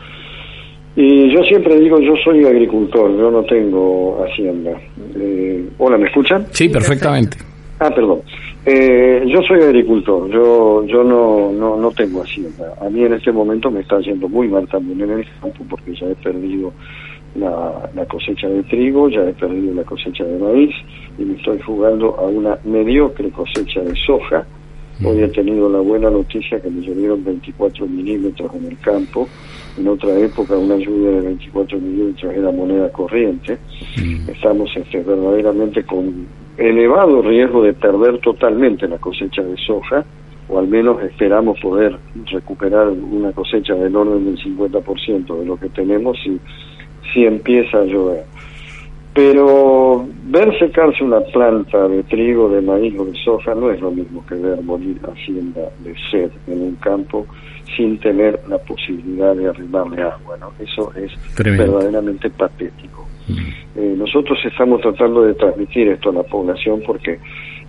Y 0.95 1.31
yo 1.33 1.43
siempre 1.43 1.79
digo, 1.79 2.00
yo 2.00 2.15
soy 2.23 2.45
agricultor, 2.45 3.17
yo 3.17 3.31
no 3.31 3.43
tengo 3.43 4.23
hacienda. 4.23 4.79
Eh, 5.15 5.67
Hola, 5.79 5.97
¿me 5.97 6.07
escuchan? 6.07 6.45
Sí, 6.51 6.69
perfectamente. 6.69 7.38
Ah, 7.79 7.89
perdón. 7.93 8.21
Eh, 8.65 9.25
yo 9.27 9.41
soy 9.41 9.62
agricultor, 9.62 10.29
yo 10.29 10.85
yo 10.85 11.03
no, 11.03 11.51
no 11.51 11.75
no 11.75 11.91
tengo 11.91 12.21
hacienda. 12.21 12.73
A 12.79 12.89
mí 12.89 13.03
en 13.03 13.13
este 13.13 13.31
momento 13.31 13.69
me 13.69 13.81
está 13.81 14.00
yendo 14.00 14.29
muy 14.29 14.47
mal 14.47 14.67
también 14.69 15.01
en 15.01 15.19
el 15.19 15.25
campo 15.41 15.65
porque 15.69 15.93
ya 15.93 16.07
he 16.07 16.15
perdido 16.15 16.71
la, 17.35 17.89
la 17.93 18.05
cosecha 18.05 18.47
de 18.47 18.63
trigo, 18.63 19.09
ya 19.09 19.27
he 19.27 19.33
perdido 19.33 19.73
la 19.73 19.83
cosecha 19.83 20.23
de 20.23 20.38
maíz 20.38 20.73
y 21.17 21.23
me 21.23 21.35
estoy 21.35 21.59
jugando 21.59 22.15
a 22.17 22.21
una 22.21 22.57
mediocre 22.63 23.29
cosecha 23.31 23.81
de 23.81 23.95
soja. 24.05 24.45
Hoy 25.03 25.21
he 25.21 25.27
tenido 25.27 25.67
la 25.69 25.79
buena 25.79 26.09
noticia 26.09 26.62
que 26.62 26.69
me 26.69 26.85
llovieron 26.85 27.23
24 27.23 27.85
milímetros 27.88 28.53
en 28.55 28.67
el 28.67 28.77
campo. 28.79 29.27
En 29.77 29.87
otra 29.87 30.17
época 30.19 30.55
una 30.55 30.77
lluvia 30.77 31.11
de 31.11 31.21
24 31.21 31.79
milímetros 31.79 32.33
era 32.33 32.51
moneda 32.51 32.91
corriente 32.91 33.57
estamos 34.27 34.69
este, 34.75 34.99
verdaderamente 34.99 35.83
con 35.83 36.27
elevado 36.57 37.21
riesgo 37.21 37.63
de 37.63 37.73
perder 37.73 38.19
totalmente 38.19 38.87
la 38.87 38.97
cosecha 38.97 39.41
de 39.41 39.57
soja, 39.57 40.05
o 40.49 40.59
al 40.59 40.67
menos 40.67 41.01
esperamos 41.01 41.59
poder 41.59 41.97
recuperar 42.31 42.89
una 42.89 43.31
cosecha 43.31 43.73
del 43.75 43.95
orden 43.95 44.25
del 44.25 44.37
50% 44.37 45.39
de 45.39 45.45
lo 45.45 45.57
que 45.57 45.69
tenemos 45.69 46.17
si, 46.23 46.39
si 47.13 47.25
empieza 47.25 47.79
a 47.79 47.85
llover. 47.85 48.25
Pero 49.13 50.05
ver 50.25 50.57
secarse 50.57 51.03
una 51.03 51.21
planta 51.21 51.87
de 51.87 52.03
trigo, 52.03 52.49
de 52.49 52.61
maíz 52.61 52.99
o 52.99 53.05
de 53.05 53.13
soja 53.23 53.53
no 53.53 53.71
es 53.71 53.79
lo 53.79 53.91
mismo 53.91 54.25
que 54.25 54.35
ver 54.35 54.61
morir 54.63 54.99
hacienda 55.03 55.69
de 55.83 55.95
sed 56.09 56.31
en 56.47 56.61
un 56.61 56.75
campo 56.75 57.27
sin 57.75 57.97
tener 57.99 58.39
la 58.47 58.57
posibilidad 58.57 59.35
de 59.35 59.49
arrimarle 59.49 60.01
agua. 60.01 60.37
¿no? 60.39 60.51
Eso 60.59 60.91
es 60.95 61.11
Tremendo. 61.35 61.73
verdaderamente 61.73 62.29
patético. 62.29 63.07
Eh, 63.75 63.95
nosotros 63.97 64.37
estamos 64.43 64.81
tratando 64.81 65.23
de 65.23 65.33
transmitir 65.33 65.87
esto 65.87 66.09
a 66.09 66.13
la 66.13 66.23
población 66.23 66.81
porque 66.85 67.19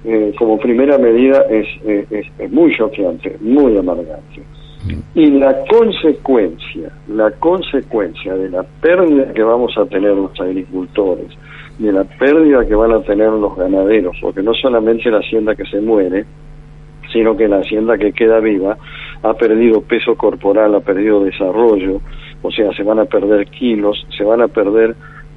eh, 0.04 0.34
como 0.36 0.58
primera 0.58 0.98
medida 0.98 1.46
es, 1.48 1.66
eh, 1.86 2.06
es, 2.10 2.26
es 2.38 2.52
muy 2.52 2.76
choqueante, 2.76 3.36
muy 3.40 3.76
amargante. 3.76 4.42
Y 5.14 5.30
la 5.30 5.64
consecuencia, 5.64 6.90
la 7.08 7.30
consecuencia 7.30 8.34
de 8.34 8.50
la 8.50 8.62
pérdida 8.62 9.32
que 9.32 9.42
vamos 9.42 9.72
a 9.78 9.86
tener 9.86 10.14
los 10.14 10.38
agricultores, 10.38 11.28
de 11.78 11.90
la 11.90 12.04
pérdida 12.04 12.66
que 12.66 12.74
van 12.74 12.92
a 12.92 13.00
tener 13.00 13.30
los 13.30 13.56
ganaderos, 13.56 14.16
porque 14.20 14.42
no 14.42 14.52
solamente 14.52 15.10
la 15.10 15.20
hacienda 15.20 15.54
que 15.54 15.64
se 15.64 15.80
muere, 15.80 16.26
sino 17.12 17.34
que 17.34 17.48
la 17.48 17.58
hacienda 17.58 17.96
que 17.96 18.12
queda 18.12 18.40
viva 18.40 18.76
ha 19.24 19.34
perdido 19.34 19.80
peso 19.80 20.14
corporal, 20.16 20.74
ha 20.74 20.80
perdido 20.80 21.24
desarrollo, 21.24 22.00
o 22.42 22.50
sea, 22.50 22.72
se 22.74 22.82
van 22.82 22.98
a 22.98 23.06
perder 23.06 23.46
kilos, 23.48 24.06
se 24.16 24.22
van 24.22 24.42
a 24.42 24.48
perder 24.48 24.94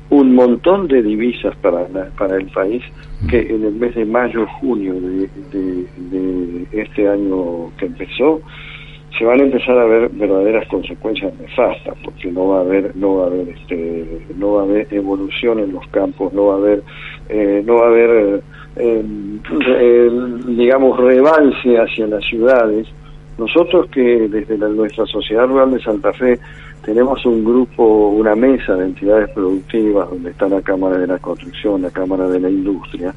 un 0.09 0.35
montón 0.35 0.87
de 0.87 1.01
divisas 1.01 1.55
para, 1.57 1.87
la- 1.89 2.09
para 2.17 2.35
el 2.37 2.47
país 2.47 2.83
que 3.29 3.39
en 3.39 3.63
el 3.63 3.73
mes 3.73 3.95
de 3.95 4.05
mayo, 4.05 4.45
junio 4.59 4.93
de, 4.93 5.27
de- 5.51 5.85
de 6.11 6.81
este 6.81 7.07
año 7.09 7.71
que 7.77 7.85
empezó, 7.87 8.41
se 9.17 9.25
van 9.25 9.39
a 9.39 9.43
empezar 9.43 9.77
a 9.77 9.85
ver 9.85 10.09
verdaderas 10.09 10.67
consecuencias 10.67 11.33
nefastas 11.39 11.95
porque 12.03 12.29
no 12.31 12.49
va 12.49 12.57
a 12.59 12.61
haber 12.61 12.95
no 12.95 13.15
va 13.17 13.23
a 13.23 13.27
haber 13.27 13.49
este 13.49 14.05
no 14.37 14.53
va 14.53 14.61
a 14.61 14.63
haber 14.65 14.87
evolución 14.91 15.59
en 15.59 15.71
los 15.73 15.87
campos 15.87 16.31
no 16.33 16.47
va 16.47 16.53
a 16.53 16.57
haber 16.57 16.83
eh, 17.29 17.63
no 17.65 17.75
va 17.77 17.85
a 17.85 17.87
haber 17.87 18.41
eh, 18.75 19.39
eh, 19.79 20.11
digamos 20.49 20.99
rebalse 20.99 21.77
hacia 21.79 22.05
las 22.07 22.23
ciudades 22.25 22.87
nosotros 23.37 23.87
que 23.91 24.27
desde 24.29 24.57
la- 24.57 24.69
nuestra 24.69 25.05
sociedad 25.05 25.47
rural 25.47 25.71
de 25.71 25.79
Santa 25.81 26.11
Fe 26.13 26.39
tenemos 26.83 27.25
un 27.25 27.43
grupo, 27.43 28.09
una 28.09 28.35
mesa 28.35 28.75
de 28.75 28.85
entidades 28.85 29.29
productivas 29.31 30.09
donde 30.09 30.31
está 30.31 30.47
la 30.47 30.61
Cámara 30.61 30.97
de 30.97 31.07
la 31.07 31.17
Construcción, 31.19 31.81
la 31.81 31.91
Cámara 31.91 32.27
de 32.29 32.39
la 32.39 32.49
Industria. 32.49 33.13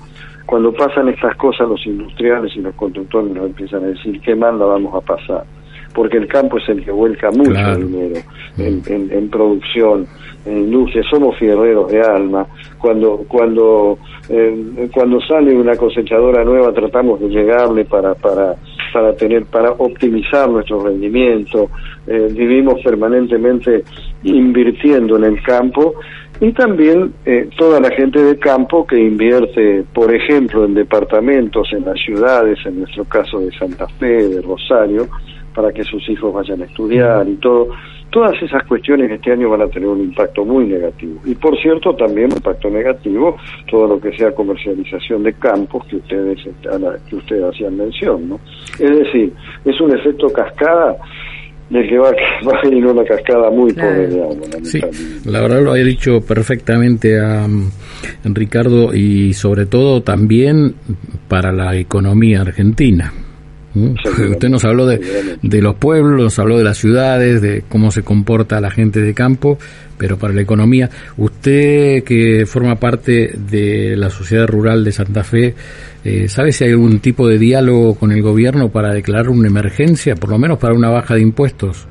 Cuando 0.47 0.73
pasan 0.73 1.09
estas 1.09 1.37
cosas 1.37 1.69
los 1.69 1.87
industriales 1.87 2.50
y 2.57 2.61
los 2.61 2.75
constructores 2.75 3.33
nos 3.33 3.47
empiezan 3.47 3.85
a 3.85 3.89
decir 3.89 4.21
qué 4.21 4.35
manda 4.35 4.65
vamos 4.67 4.93
a 4.95 5.00
pasar, 5.00 5.45
porque 5.95 6.17
el 6.17 6.27
campo 6.27 6.59
es 6.59 6.69
el 6.69 6.85
que 6.85 6.91
vuelca 6.91 7.31
mucho 7.31 7.50
Claro. 7.53 7.79
dinero 7.79 8.21
en, 8.59 8.83
en- 8.87 9.12
en 9.12 9.29
producción, 9.31 10.07
en 10.47 10.59
industria, 10.59 11.03
somos 11.09 11.37
fierreros 11.39 11.91
de 11.93 12.00
alma. 12.00 12.47
Cuando 12.79 13.19
cuando 13.29 13.99
eh, 14.29 14.89
cuando 14.93 15.21
sale 15.21 15.55
una 15.55 15.77
cosechadora 15.77 16.43
nueva 16.45 16.73
tratamos 16.73 17.21
de 17.21 17.29
llegarle 17.29 17.85
para 17.85 18.15
para 18.15 18.57
para 18.93 19.15
tener 19.15 19.45
para 19.47 19.71
optimizar 19.73 20.49
nuestro 20.49 20.85
rendimiento. 20.85 21.71
Eh, 22.07 22.29
vivimos 22.31 22.81
permanentemente 22.83 23.85
invirtiendo 24.23 25.17
en 25.17 25.25
el 25.25 25.43
campo 25.43 25.95
y 26.41 26.53
también 26.53 27.13
eh, 27.27 27.51
toda 27.59 27.81
la 27.81 27.91
gente 27.91 28.23
de 28.23 28.39
campo 28.39 28.87
que 28.87 28.99
invierte, 28.99 29.85
por 29.93 30.15
ejemplo, 30.15 30.65
en 30.65 30.75
departamentos, 30.75 31.69
en 31.73 31.85
las 31.85 32.01
ciudades, 32.01 32.59
en 32.65 32.81
nuestro 32.81 33.05
caso 33.05 33.41
de 33.41 33.53
Santa 33.53 33.87
Fe, 33.99 34.29
de 34.29 34.41
Rosario, 34.41 35.07
para 35.55 35.71
que 35.71 35.85
sus 35.85 36.09
hijos 36.09 36.33
vayan 36.33 36.63
a 36.63 36.65
estudiar 36.65 37.29
y 37.29 37.35
todo. 37.37 37.69
Todas 38.09 38.43
esas 38.43 38.65
cuestiones 38.67 39.09
este 39.11 39.31
año 39.31 39.51
van 39.51 39.63
a 39.63 39.69
tener 39.69 39.89
un 39.89 40.01
impacto 40.01 40.45
muy 40.45 40.65
negativo. 40.65 41.21
Y 41.27 41.35
por 41.35 41.57
cierto, 41.61 41.95
también 41.95 42.27
un 42.27 42.39
impacto 42.39 42.69
negativo 42.69 43.37
todo 43.71 43.87
lo 43.87 44.01
que 44.01 44.17
sea 44.17 44.35
comercialización 44.35 45.23
de 45.23 45.35
campos 45.35 45.87
que 45.87 45.97
ustedes 45.97 46.39
que 47.09 47.17
ustedes 47.17 47.45
hacían 47.45 47.77
mención, 47.77 48.31
¿no? 48.31 48.41
Es 48.81 48.99
decir, 48.99 49.33
es 49.65 49.81
un 49.81 49.95
efecto 49.95 50.29
cascada 50.33 50.97
del 51.71 51.89
que 51.89 51.99
va, 51.99 52.11
va 52.47 52.59
a 52.59 52.69
venir 52.69 52.85
una 52.87 53.05
cascada 53.05 53.49
muy 53.50 53.73
Claro. 53.73 53.91
pobre 53.91 54.07
de 54.09 54.23
agua, 54.23 54.37
Sí, 54.65 54.81
la 55.25 55.41
verdad 55.41 55.62
lo 55.62 55.71
había 55.73 55.85
dicho 55.85 56.21
perfectamente 56.21 57.19
a, 57.21 57.47
mm, 57.49 57.71
Ricardo 58.35 58.95
y 58.95 59.33
sobre 59.35 59.67
todo 59.67 60.03
también 60.03 60.75
para 61.29 61.53
la 61.53 61.77
economía 61.77 62.41
argentina. 62.43 63.12
¿Mm? 63.75 63.95
Usted 64.33 64.49
nos 64.49 64.65
habló 64.65 64.87
de, 64.87 65.00
los 65.43 65.75
pueblos, 65.77 66.21
nos 66.21 66.39
habló 66.39 66.59
de 66.59 66.65
las 66.65 66.79
ciudades, 66.79 67.41
de 67.41 67.62
cómo 67.69 67.91
se 67.91 68.03
comporta 68.03 68.61
la 68.61 68.71
gente 68.71 69.00
de 69.00 69.15
campo, 69.15 69.59
pero 69.97 70.17
para 70.19 70.33
la 70.33 70.41
economía, 70.41 70.89
usted 71.17 72.03
que 72.05 72.47
forma 72.47 72.77
parte 72.77 73.33
de 73.37 73.97
la 73.97 74.11
sociedad 74.11 74.47
rural 74.47 74.85
de 74.85 74.93
Santa 74.93 75.23
Fe, 75.25 75.55
eh, 76.05 76.29
¿sabe 76.29 76.53
si 76.53 76.65
hay 76.65 76.71
algún 76.71 77.00
tipo 77.00 77.29
de 77.29 77.39
diálogo 77.39 77.95
con 77.95 78.12
el 78.12 78.23
gobierno 78.23 78.71
para 78.71 78.93
declarar 78.93 79.29
una 79.29 79.49
emergencia, 79.49 80.15
por 80.15 80.31
lo 80.31 80.39
menos 80.39 80.59
para 80.59 80.75
una 80.75 80.89
baja 80.91 81.15
de 81.15 81.21
impuestos? 81.21 81.87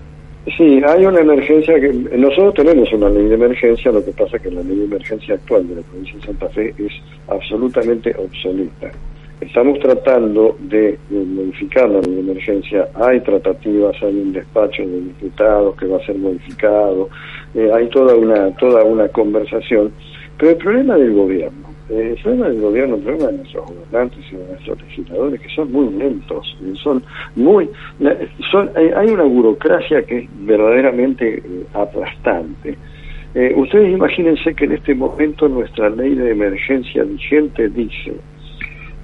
Sí, 0.57 0.81
hay 0.85 1.05
una 1.05 1.19
emergencia 1.19 1.79
que 1.79 1.93
nosotros 2.17 2.55
tenemos 2.55 2.91
una 2.93 3.09
ley 3.09 3.27
de 3.27 3.35
emergencia, 3.35 3.91
lo 3.91 4.03
que 4.03 4.11
pasa 4.11 4.37
es 4.37 4.43
que 4.43 4.51
la 4.51 4.63
ley 4.63 4.77
de 4.77 4.85
emergencia 4.85 5.35
actual 5.35 5.67
de 5.67 5.75
la 5.75 5.81
provincia 5.81 6.15
de 6.15 6.25
Santa 6.25 6.49
Fe 6.49 6.73
es 6.77 6.91
absolutamente 7.27 8.15
obsoleta. 8.17 8.91
Estamos 9.41 9.79
tratando 9.79 10.57
de, 10.59 10.99
de 11.09 11.23
modificar 11.23 11.89
la 11.89 12.01
ley 12.01 12.15
de 12.15 12.19
emergencia. 12.19 12.89
Hay 12.95 13.21
tratativas, 13.21 13.95
hay 14.03 14.19
un 14.19 14.33
despacho 14.33 14.85
de 14.85 14.99
diputados 14.99 15.77
que 15.77 15.85
va 15.85 15.97
a 15.97 16.05
ser 16.05 16.17
modificado, 16.17 17.07
eh, 17.55 17.71
hay 17.73 17.87
toda 17.87 18.15
una 18.15 18.53
toda 18.57 18.83
una 18.83 19.07
conversación. 19.07 19.93
Pero 20.37 20.51
el 20.51 20.57
problema 20.57 20.97
del 20.97 21.13
gobierno, 21.13 21.69
eh, 21.89 22.15
el 22.17 22.21
problema 22.21 22.49
del 22.49 22.59
gobierno, 22.59 22.95
el 22.95 23.01
problema 23.01 23.27
de 23.27 23.37
nuestros 23.37 23.65
gobernantes 23.65 24.25
y 24.29 24.35
de 24.35 24.45
nuestros 24.45 24.81
legisladores, 24.81 25.39
que 25.39 25.49
son 25.55 25.71
muy 25.71 25.93
lentos, 25.93 26.57
eh, 26.61 26.73
son 26.83 27.03
muy, 27.37 27.69
hay, 28.75 29.09
una 29.09 29.23
burocracia 29.23 30.03
que 30.03 30.17
es 30.17 30.29
verdaderamente 30.41 31.41
aplastante. 31.73 32.77
Ustedes 33.55 33.93
imagínense 33.93 34.55
que 34.55 34.65
en 34.65 34.71
este 34.71 34.95
momento 34.95 35.47
nuestra 35.47 35.89
ley 35.91 36.15
de 36.15 36.31
emergencia 36.31 37.03
vigente 37.03 37.69
dice 37.69 38.15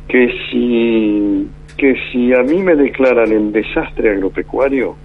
que 0.07 0.29
si 0.49 1.47
que 1.77 1.95
si 2.11 2.33
a 2.33 2.41
mí 2.41 2.61
me 2.63 2.75
declaran 2.75 3.31
en 3.33 3.51
desastre 3.51 4.11
agropecuario, 4.11 4.95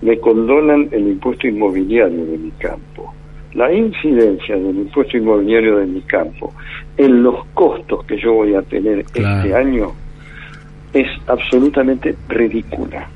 me 0.00 0.18
condonan 0.18 0.88
el 0.90 1.08
impuesto 1.08 1.46
inmobiliario 1.46 2.24
de 2.24 2.38
mi 2.38 2.50
campo. 2.52 3.12
La 3.54 3.72
incidencia 3.72 4.56
del 4.56 4.76
impuesto 4.76 5.16
inmobiliario 5.18 5.78
de 5.78 5.86
mi 5.86 6.00
campo 6.02 6.54
en 6.96 7.22
los 7.22 7.44
costos 7.54 8.04
que 8.06 8.16
yo 8.18 8.32
voy 8.32 8.54
a 8.54 8.62
tener 8.62 9.04
Claro. 9.04 9.38
este 9.44 9.54
año 9.54 9.92
es 10.94 11.08
absolutamente 11.26 12.14
ridícula. 12.28 13.08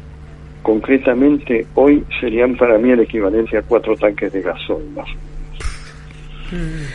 Concretamente, 0.62 1.66
hoy 1.74 2.04
serían 2.20 2.56
para 2.56 2.78
mí 2.78 2.90
el 2.90 3.00
equivalente 3.00 3.56
a 3.56 3.62
cuatro 3.62 3.96
tanques 3.96 4.32
de 4.32 4.42
gasoil. 4.42 4.84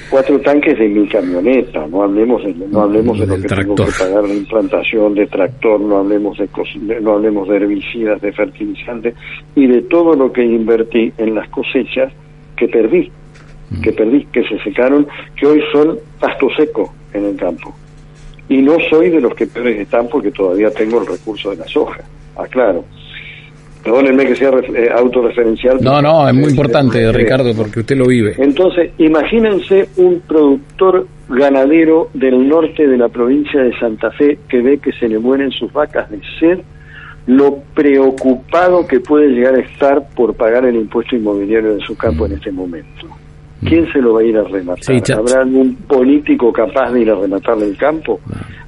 Cuatro 0.09 0.39
tanques 0.41 0.77
de 0.77 0.87
mi 0.87 1.07
camioneta, 1.07 1.87
no 1.87 2.03
hablemos 2.03 2.43
de, 2.43 2.53
no 2.53 2.81
hablemos 2.81 3.19
de 3.19 3.27
lo 3.27 3.35
que 3.37 3.47
tengo 3.47 3.75
que 3.75 3.91
pagar 3.97 4.23
de 4.23 4.35
implantación, 4.35 5.15
de 5.15 5.27
tractor, 5.27 5.79
no 5.79 5.97
hablemos 5.97 6.37
de, 6.37 7.01
no 7.01 7.13
hablemos 7.13 7.47
de 7.47 7.55
herbicidas, 7.55 8.21
de 8.21 8.31
fertilizantes 8.31 9.15
y 9.55 9.67
de 9.67 9.81
todo 9.83 10.15
lo 10.15 10.31
que 10.31 10.43
invertí 10.43 11.11
en 11.17 11.35
las 11.35 11.49
cosechas 11.49 12.11
que 12.55 12.67
perdí, 12.67 13.11
que 13.81 13.91
perdí, 13.91 14.25
que 14.31 14.43
se 14.47 14.59
secaron, 14.59 15.07
que 15.35 15.45
hoy 15.47 15.61
son 15.71 15.97
pasto 16.19 16.47
seco 16.55 16.93
en 17.13 17.25
el 17.25 17.35
campo. 17.35 17.73
Y 18.49 18.61
no 18.61 18.77
soy 18.89 19.09
de 19.09 19.19
los 19.19 19.35
que 19.35 19.45
peores 19.45 19.79
están 19.79 20.07
porque 20.07 20.31
todavía 20.31 20.71
tengo 20.71 21.01
el 21.01 21.07
recurso 21.07 21.49
de 21.51 21.57
la 21.57 21.67
soja, 21.67 22.01
aclaro. 22.35 22.85
Perdónenme 23.87 24.25
que 24.25 24.35
sea 24.35 24.49
eh, 24.49 24.89
autorreferencial. 24.93 25.77
No, 25.81 26.01
no, 26.01 26.27
es 26.27 26.35
muy 26.35 26.49
importante, 26.49 27.09
Ricardo, 27.13 27.53
porque 27.55 27.79
usted 27.79 27.95
lo 27.95 28.05
vive. 28.05 28.35
Entonces, 28.37 28.91
imagínense 28.97 29.87
un 29.95 30.19
productor 30.27 31.07
ganadero 31.29 32.09
del 32.13 32.49
norte 32.49 32.85
de 32.85 32.97
la 32.97 33.07
provincia 33.07 33.61
de 33.61 33.71
Santa 33.79 34.11
Fe 34.11 34.39
que 34.49 34.61
ve 34.61 34.79
que 34.79 34.91
se 34.91 35.07
le 35.07 35.19
mueren 35.19 35.51
sus 35.51 35.71
vacas 35.71 36.11
de 36.11 36.19
sed, 36.37 36.59
lo 37.27 37.59
preocupado 37.73 38.85
que 38.85 38.99
puede 38.99 39.29
llegar 39.29 39.55
a 39.55 39.61
estar 39.61 40.09
por 40.13 40.33
pagar 40.33 40.65
el 40.65 40.75
impuesto 40.75 41.15
inmobiliario 41.15 41.75
de 41.75 41.79
su 41.85 41.95
campo 41.95 42.25
en 42.25 42.33
este 42.33 42.51
momento. 42.51 43.07
¿Quién 43.61 43.89
se 43.93 44.01
lo 44.01 44.15
va 44.15 44.19
a 44.19 44.23
ir 44.25 44.37
a 44.37 44.43
rematar? 44.43 45.01
¿Habrá 45.17 45.43
algún 45.43 45.75
político 45.75 46.51
capaz 46.51 46.91
de 46.91 47.03
ir 47.03 47.09
a 47.09 47.15
rematarle 47.15 47.67
el 47.67 47.77
campo 47.77 48.19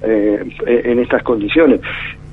eh, 0.01 0.39
en 0.65 0.99
estas 0.99 1.23
condiciones? 1.23 1.81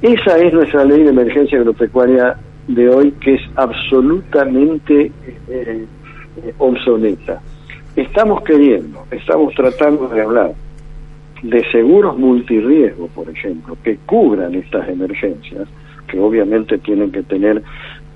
Esa 0.00 0.38
es 0.38 0.52
nuestra 0.52 0.84
ley 0.84 1.02
de 1.02 1.10
emergencia 1.10 1.58
agropecuaria 1.58 2.36
de 2.68 2.88
hoy 2.88 3.12
que 3.12 3.34
es 3.34 3.42
absolutamente 3.56 5.12
eh, 5.48 5.86
eh, 6.36 6.54
obsoleta. 6.58 7.40
Estamos 7.94 8.42
queriendo, 8.42 9.04
estamos 9.10 9.54
tratando 9.54 10.08
de 10.08 10.20
hablar 10.20 10.52
de 11.42 11.70
seguros 11.70 12.18
multirriesgo, 12.18 13.08
por 13.08 13.28
ejemplo, 13.28 13.76
que 13.82 13.98
cubran 14.04 14.54
estas 14.54 14.88
emergencias, 14.88 15.68
que 16.08 16.18
obviamente 16.18 16.78
tienen 16.78 17.12
que 17.12 17.22
tener 17.22 17.62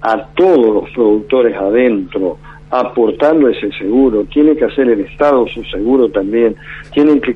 a 0.02 0.26
todos 0.35 0.75
los 0.75 0.90
productores 0.90 1.57
adentro 1.57 2.38
aportando 2.71 3.49
ese 3.49 3.73
seguro, 3.73 4.25
tiene 4.25 4.57
que 4.57 4.64
hacer 4.64 4.88
el 4.88 5.00
Estado 5.00 5.47
su 5.49 5.64
seguro 5.64 6.09
también, 6.09 6.54
tienen 6.92 7.21
que 7.21 7.35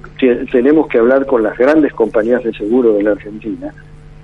tenemos 0.50 0.86
que 0.86 0.98
hablar 0.98 1.26
con 1.26 1.42
las 1.42 1.58
grandes 1.58 1.92
compañías 1.92 2.44
de 2.44 2.52
seguro 2.52 2.94
de 2.94 3.02
la 3.02 3.12
Argentina 3.12 3.74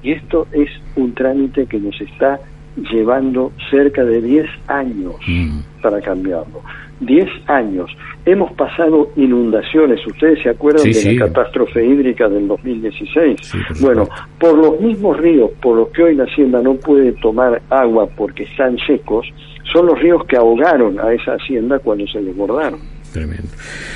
y 0.02 0.12
esto 0.12 0.46
es 0.52 0.70
un 0.96 1.12
trámite 1.12 1.66
que 1.66 1.78
nos 1.78 2.00
está 2.00 2.40
llevando 2.76 3.52
cerca 3.70 4.04
de 4.04 4.20
10 4.20 4.46
años 4.68 5.14
mm. 5.26 5.60
para 5.82 6.00
cambiarlo. 6.00 6.62
10 7.00 7.28
años. 7.46 7.90
Hemos 8.26 8.52
pasado 8.52 9.10
inundaciones, 9.16 10.06
ustedes 10.06 10.42
se 10.42 10.50
acuerdan 10.50 10.90
de 10.90 11.14
la 11.14 11.26
catástrofe 11.26 11.84
hídrica 11.84 12.28
del 12.28 12.46
2016. 12.46 13.80
bueno, 13.80 14.08
por 14.38 14.56
los 14.56 14.80
mismos 14.80 15.16
ríos 15.16 15.50
por 15.62 15.76
los 15.76 15.88
que 15.88 16.02
hoy 16.02 16.14
la 16.14 16.24
hacienda 16.24 16.60
no 16.60 16.74
puede 16.74 17.12
tomar 17.12 17.62
agua 17.70 18.06
porque 18.16 18.44
están 18.44 18.76
secos, 18.86 19.26
son 19.72 19.86
los 19.86 19.98
ríos 19.98 20.24
que 20.26 20.36
ahogaron 20.36 20.98
a 21.00 21.12
esa 21.12 21.34
hacienda 21.34 21.78
cuando 21.78 22.06
se 22.06 22.20
desbordaron. 22.20 22.80
Tremendo. 23.12 23.48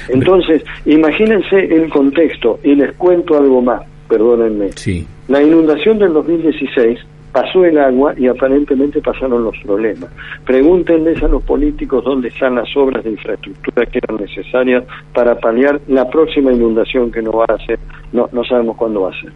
Entonces, 0.09 0.64
imagínense 0.87 1.57
el 1.57 1.88
contexto 1.90 2.59
y 2.64 2.75
les 2.75 2.93
cuento 2.95 3.38
algo 3.38 3.62
más, 3.62 3.83
perdónenme. 4.09 4.71
La 5.28 5.43
inundación 5.43 5.99
del 5.99 6.12
2016 6.14 6.99
pasó 7.35 7.64
el 7.64 7.76
agua 7.79 8.14
y 8.17 8.29
aparentemente 8.29 9.00
pasaron 9.00 9.43
los 9.43 9.59
problemas. 9.64 10.09
Pregúntenles 10.47 11.21
a 11.21 11.26
los 11.26 11.43
políticos 11.43 12.05
dónde 12.05 12.29
están 12.29 12.55
las 12.55 12.69
obras 12.76 13.03
de 13.03 13.11
infraestructura 13.11 13.87
que 13.87 13.99
eran 13.99 14.21
necesarias 14.21 14.85
para 15.12 15.35
paliar 15.41 15.81
la 15.88 16.09
próxima 16.09 16.53
inundación 16.53 17.11
que 17.11 17.21
no 17.21 17.33
va 17.33 17.47
a 17.49 17.59
ser, 17.67 17.81
no, 18.12 18.29
no 18.31 18.45
sabemos 18.45 18.76
cuándo 18.76 19.00
va 19.00 19.11
a 19.11 19.21
ser. 19.21 19.33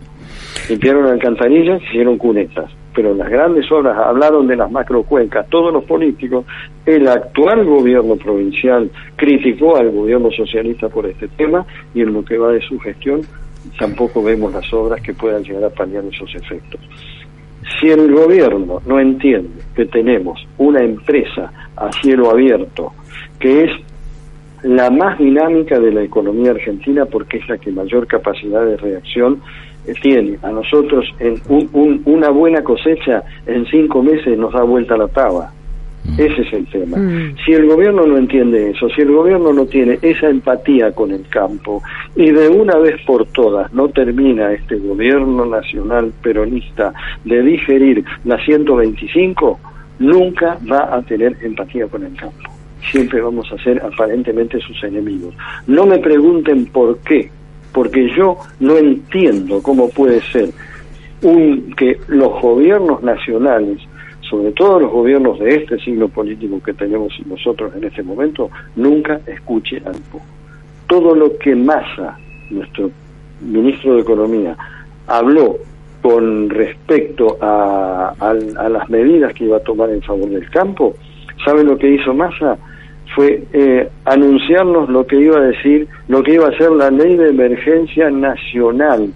Limpiaron 0.71 1.07
alcantarillas, 1.07 1.83
hicieron 1.83 2.19
cunetas, 2.19 2.71
pero 2.95 3.13
las 3.15 3.29
grandes 3.29 3.71
obras 3.73 3.99
hablaron 3.99 4.47
de 4.47 4.55
las 4.55 4.71
macrocuencas, 4.71 5.49
todos 5.49 5.73
los 5.73 5.83
políticos, 5.83 6.45
el 6.87 7.09
actual 7.09 7.65
gobierno 7.65 8.15
provincial 8.15 8.89
criticó 9.17 9.77
al 9.77 9.91
gobierno 9.91 10.31
socialista 10.31 10.89
por 10.89 11.05
este 11.07 11.27
tema 11.27 11.67
y 11.95 12.03
en 12.03 12.13
lo 12.13 12.25
que 12.25 12.39
va 12.39 12.53
de 12.53 12.61
su 12.61 12.79
gestión 12.79 13.23
tampoco 13.77 14.23
vemos 14.23 14.53
las 14.53 14.73
obras 14.73 15.01
que 15.03 15.15
puedan 15.15 15.43
llegar 15.43 15.65
a 15.65 15.71
paliar 15.71 16.05
esos 16.05 16.33
efectos. 16.33 16.81
Si 17.81 17.89
el 17.91 18.13
gobierno 18.13 18.81
no 18.87 18.99
entiende 18.99 19.63
que 19.75 19.87
tenemos 19.87 20.47
una 20.59 20.83
empresa 20.83 21.53
a 21.77 21.93
cielo 21.93 22.31
abierto, 22.31 22.93
que 23.39 23.65
es 23.65 23.71
la 24.63 24.91
más 24.91 25.19
dinámica 25.19 25.79
de 25.79 25.93
la 25.93 26.03
economía 26.03 26.51
argentina 26.51 27.07
porque 27.07 27.39
es 27.39 27.49
la 27.49 27.59
que 27.59 27.71
mayor 27.71 28.07
capacidad 28.07 28.65
de 28.65 28.77
reacción 28.77 29.41
eh, 29.87 29.95
tiene. 30.03 30.39
A 30.43 30.51
nosotros 30.51 31.07
en 31.21 31.41
una 32.05 32.31
buena 32.31 32.63
cosecha 32.63 33.23
en 33.47 33.65
cinco 33.67 34.03
meses 34.03 34.37
nos 34.37 34.53
da 34.53 34.63
vuelta 34.63 34.97
la 34.97 35.09
taba. 35.09 35.53
Mm. 36.09 36.21
Ese 36.21 36.43
es 36.43 36.53
el 36.53 36.67
tema. 36.67 36.97
Mm. 36.97 37.37
Si 37.45 37.53
el 37.53 37.67
gobierno 37.67 38.07
no 38.07 38.17
entiende 38.17 38.71
eso, 38.71 38.89
si 38.91 39.03
el 39.03 39.13
gobierno 39.13 39.53
no 39.53 39.67
tiene 39.67 39.99
esa 40.03 40.29
empatía 40.29 40.93
con 40.93 41.11
el 41.11 41.27
campo 41.29 41.83
y 42.17 42.31
de 42.31 42.49
una 42.49 42.77
vez 42.79 42.97
por 43.07 43.27
todas 43.27 43.73
no 43.73 43.89
termina 43.89 44.53
este 44.53 44.77
gobierno 44.77 45.45
nacional 45.47 46.13
peronista 46.23 46.93
de 47.25 47.43
digerir 47.43 48.05
la 48.25 48.43
125, 48.45 49.61
nunca 49.99 50.59
va 50.71 50.95
a 50.95 51.03
tener 51.03 51.37
empatía 51.43 51.87
con 51.87 52.05
el 52.05 52.15
campo. 52.15 52.51
Siempre 52.91 53.21
vamos 53.21 53.51
a 53.53 53.63
ser 53.63 53.83
aparentemente 53.83 54.59
sus 54.61 54.83
enemigos. 54.85 55.35
No 55.67 55.85
me 55.85 55.99
pregunten 55.99 56.67
por 56.67 56.99
qué, 57.01 57.31
porque 57.73 58.09
yo 58.17 58.39
no 58.61 58.77
entiendo 58.77 59.61
cómo 59.63 59.91
puede 59.91 60.21
ser 60.23 60.49
un, 61.23 61.75
que 61.77 61.99
los 62.07 62.41
gobiernos 62.41 63.03
nacionales 63.03 63.79
sobre 64.29 64.53
todo 64.53 64.81
los 64.81 64.93
gobiernos 64.93 65.39
de 65.39 65.57
este 65.57 65.79
signo 65.79 66.09
político 66.09 66.61
que 66.63 66.75
tenemos 66.75 67.13
nosotros 67.27 67.75
en 67.77 67.85
este 67.85 68.03
momento, 68.03 68.51
nunca 68.77 69.21
escuche 69.27 69.77
al 69.79 69.95
pueblo. 70.11 70.29
Todo 70.87 71.15
lo 71.15 71.37
que 71.39 71.55
Massa, 71.55 72.19
nuestro 72.51 72.91
ministro 73.41 73.95
de 73.95 74.01
Economía, 74.01 74.57
habló 75.07 75.57
con 76.03 76.49
respecto 76.51 77.37
a, 77.41 78.15
las 78.71 78.89
medidas 78.89 79.35
que 79.35 79.45
iba 79.45 79.57
a 79.57 79.61
tomar 79.61 79.91
en 79.91 80.03
favor 80.03 80.29
del 80.29 80.49
campo, 80.51 80.95
¿saben 81.45 81.67
lo 81.67 81.77
que 81.77 81.91
hizo 81.91 82.15
Massa? 82.15 82.57
Fue 83.15 83.43
eh, 83.53 83.89
anunciarnos 84.05 84.89
lo 84.89 85.07
que 85.07 85.17
iba 85.17 85.39
a 85.39 85.43
decir, 85.43 85.89
lo 86.09 86.23
que 86.23 86.35
iba 86.35 86.49
a 86.49 86.57
ser 86.57 86.71
la 86.73 86.91
ley 86.91 87.17
de 87.17 87.31
emergencia 87.31 88.11
nacional. 88.11 89.09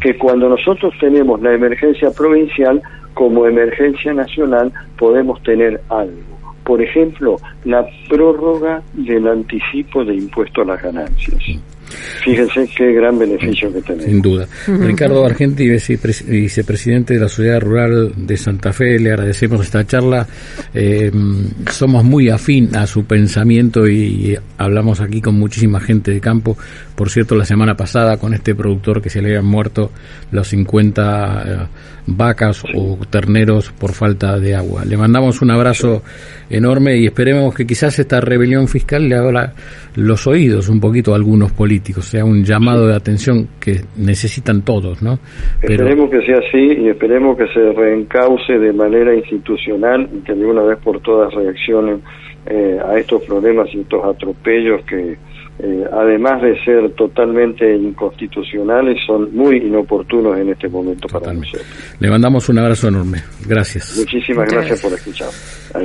Que 0.00 0.16
cuando 0.16 0.48
nosotros 0.48 0.92
tenemos 1.00 1.40
la 1.42 1.54
emergencia 1.54 2.10
provincial, 2.10 2.80
como 3.14 3.46
emergencia 3.46 4.12
nacional 4.12 4.72
podemos 4.98 5.42
tener 5.42 5.80
algo. 5.88 6.34
Por 6.64 6.82
ejemplo, 6.82 7.36
la 7.64 7.86
prórroga 8.08 8.82
del 8.94 9.28
anticipo 9.28 10.04
de 10.04 10.14
impuesto 10.14 10.62
a 10.62 10.64
las 10.64 10.82
ganancias. 10.82 11.42
Fíjense 12.24 12.68
qué 12.76 12.92
gran 12.92 13.18
beneficio 13.18 13.72
que 13.72 13.82
tenemos. 13.82 14.04
Sin 14.06 14.22
duda. 14.22 14.48
Ricardo 14.66 15.24
Argenti, 15.24 15.68
vicepresidente 15.68 17.14
de 17.14 17.20
la 17.20 17.28
Sociedad 17.28 17.60
Rural 17.60 18.12
de 18.16 18.36
Santa 18.36 18.72
Fe, 18.72 18.98
le 18.98 19.10
agradecemos 19.10 19.60
esta 19.60 19.86
charla. 19.86 20.26
Eh, 20.72 21.10
somos 21.70 22.04
muy 22.04 22.30
afín 22.30 22.74
a 22.74 22.86
su 22.86 23.04
pensamiento 23.04 23.86
y 23.86 24.36
hablamos 24.58 25.00
aquí 25.00 25.20
con 25.20 25.38
muchísima 25.38 25.80
gente 25.80 26.12
de 26.12 26.20
campo. 26.20 26.56
Por 26.96 27.10
cierto, 27.10 27.34
la 27.34 27.44
semana 27.44 27.74
pasada 27.76 28.18
con 28.18 28.34
este 28.34 28.54
productor 28.54 29.02
que 29.02 29.10
se 29.10 29.20
le 29.20 29.28
habían 29.28 29.46
muerto 29.46 29.90
los 30.30 30.48
50 30.48 31.42
eh, 31.46 31.66
vacas 32.06 32.62
o 32.74 32.98
terneros 33.10 33.72
por 33.72 33.92
falta 33.92 34.38
de 34.38 34.54
agua. 34.54 34.84
Le 34.84 34.96
mandamos 34.96 35.42
un 35.42 35.50
abrazo 35.50 36.02
enorme 36.50 36.96
y 36.98 37.06
esperemos 37.06 37.54
que 37.54 37.66
quizás 37.66 37.98
esta 37.98 38.20
rebelión 38.20 38.68
fiscal 38.68 39.08
le 39.08 39.16
haga 39.16 39.52
los 39.96 40.26
oídos 40.26 40.68
un 40.68 40.80
poquito 40.80 41.12
a 41.12 41.16
algunos 41.16 41.52
políticos, 41.52 42.04
sea 42.04 42.24
un 42.24 42.44
llamado 42.44 42.86
de 42.86 42.94
atención 42.94 43.48
que 43.60 43.80
necesitan 43.96 44.62
todos, 44.62 45.02
¿no? 45.02 45.18
Esperemos 45.62 46.10
que 46.10 46.24
sea 46.26 46.38
así 46.38 46.82
y 46.82 46.88
esperemos 46.88 47.36
que 47.36 47.46
se 47.48 47.72
reencauce 47.72 48.58
de 48.58 48.72
manera 48.72 49.14
institucional 49.14 50.08
y 50.12 50.20
que 50.20 50.34
de 50.34 50.44
una 50.44 50.62
vez 50.62 50.78
por 50.78 51.00
todas 51.00 51.32
reaccionen 51.34 52.02
eh, 52.46 52.78
a 52.84 52.98
estos 52.98 53.22
problemas 53.22 53.68
y 53.72 53.80
estos 53.80 54.04
atropellos 54.04 54.84
que 54.84 55.16
eh, 55.56 55.84
además 55.92 56.42
de 56.42 56.62
ser 56.64 56.90
totalmente 56.94 57.76
inconstitucionales, 57.76 58.98
son 59.06 59.34
muy 59.34 59.58
inoportunos 59.58 60.36
en 60.36 60.48
este 60.50 60.68
momento 60.68 61.06
para 61.06 61.32
nosotros. 61.32 61.64
Le 62.00 62.10
mandamos 62.10 62.48
un 62.48 62.58
abrazo 62.58 62.88
enorme. 62.88 63.22
Gracias. 63.46 63.96
Muchísimas 63.96 64.50
gracias, 64.50 64.80
por 64.80 64.92
escuchar. 64.92 65.28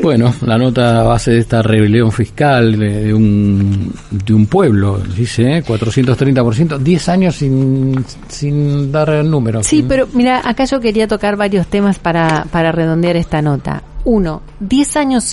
Bueno, 0.02 0.34
la 0.46 0.58
nota 0.58 1.04
base 1.04 1.32
de 1.32 1.40
esta 1.40 1.62
rebelión 1.62 2.12
fiscal 2.12 2.80
de, 2.80 3.14
un, 3.14 3.92
de 4.10 4.34
un 4.34 4.48
pueblo, 4.48 4.98
dice, 4.98 5.64
430%, 5.64 6.76
¿eh? 6.76 6.84
10 6.84 7.10
años 7.10 7.36
sin, 7.36 8.04
sin 8.28 8.92
dar 8.92 9.24
números. 9.24 9.68
Sí, 9.68 9.86
pero 9.88 10.08
mira, 10.14 10.42
acá 10.44 10.66
yo 10.66 10.80
quería 10.80 11.08
tocar 11.08 11.36
varios 11.38 11.68
temas 11.68 12.00
para, 12.00 12.46
para 12.52 12.72
redondear 12.72 13.16
esta 13.18 13.42
nota. 13.42 13.84
Uno, 14.06 14.42
10 14.62 14.98
años 14.98 15.24